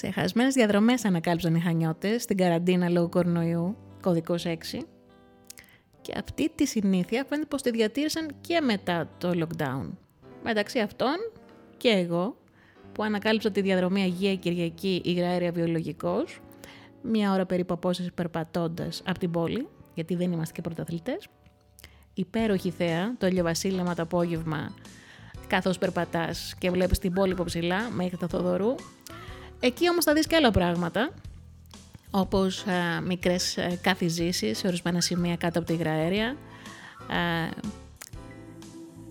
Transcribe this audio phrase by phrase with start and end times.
[0.00, 4.54] Ξεχασμένες διαδρομές ανακάλυψαν οι χανιώτες στην καραντίνα λόγω κορονοϊού, κωδικός 6.
[6.00, 9.90] Και αυτή τη συνήθεια φαίνεται πως τη διατήρησαν και μετά το lockdown.
[10.42, 11.14] Μεταξύ αυτών
[11.76, 12.36] και εγώ,
[12.92, 16.40] που ανακάλυψα τη διαδρομή Αγία Κυριακή Υγραέρια Βιολογικός,
[17.02, 21.28] μία ώρα περίπου απόσταση περπατώντας από την πόλη, γιατί δεν είμαστε και πρωταθλητές.
[22.14, 24.74] Υπέροχη θέα, το ηλιοβασίλεμα το απόγευμα,
[25.46, 28.74] καθώς περπατάς και βλέπεις την πόλη από ψηλά, μέχρι τα Θοδωρού.
[29.60, 31.10] Εκεί όμως θα δεις και άλλα πράγματα,
[32.10, 37.48] όπως α, μικρές α, καθιζήσεις σε ορισμένα σημεία κάτω από τη υγραέρια, α,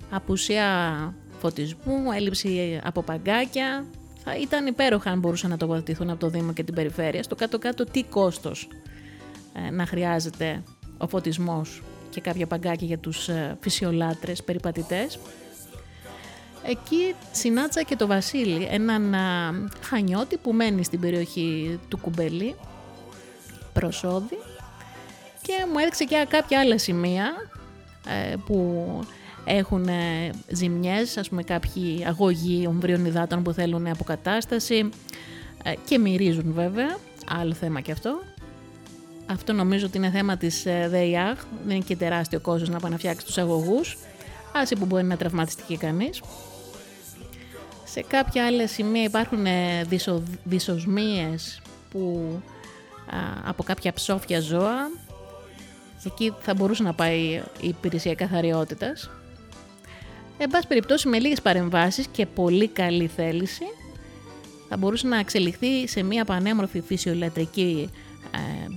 [0.10, 3.86] απουσία φωτισμού, έλλειψη από παγκάκια.
[4.24, 7.24] Θα ήταν υπέροχα αν μπορούσαν να τοποθετηθούν από το Δήμο και την περιφέρεια.
[7.24, 8.68] Στο κάτω-κάτω τι κόστος
[9.54, 10.64] ε, να χρειάζεται
[10.98, 15.20] ο φωτισμός και κάποια παγκάκια για τους ε, φυσιολάτρες, περιπατητές.
[16.70, 22.56] Εκεί συνάντησα και το Βασίλη, έναν α, χανιώτη που μένει στην περιοχή του Κουμπέλη,
[23.74, 24.38] προσόδη,
[25.42, 27.34] και μου έδειξε και κάποια άλλα σημεία
[28.08, 28.86] ε, που
[29.46, 34.90] έχουν ε, ζημιές, ας πούμε κάποιοι αγωγοί ομβρίων υδάτων που θέλουν αποκατάσταση.
[35.64, 38.20] Ε, και μυρίζουν βέβαια, άλλο θέμα και αυτό.
[39.26, 42.92] Αυτό νομίζω ότι είναι θέμα της ε, ΔΕΙΑΧ, δεν είναι και τεράστιο κόστος να πάει
[42.92, 43.98] να φτιάξει τους αγωγούς,
[44.54, 46.22] άσε που μπορεί να τραυματιστεί και κανείς.
[47.90, 49.46] Σε κάποια άλλα σημεία υπάρχουν
[49.88, 52.32] δυσο, δυσοσμίες που,
[53.46, 54.90] από κάποια ψόφια ζώα.
[56.06, 59.10] Εκεί θα μπορούσε να πάει η υπηρεσία καθαριότητας.
[60.38, 63.66] Εν πάση περιπτώσει με λίγες παρεμβάσεις και πολύ καλή θέληση
[64.70, 67.90] θα μπορούσε να εξελιχθεί σε μια πανέμορφη φυσιολατρική
[68.32, 68.68] ε,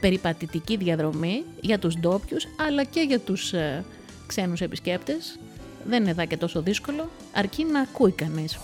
[0.00, 3.84] περιπατητική διαδρομή για τους ντόπιους, αλλά και για τους ε,
[4.26, 5.38] ξένους επισκέπτες.
[5.86, 8.58] Δεν είναι εδώ και τόσο δύσκολο, αρκεί να ακούει κανείς.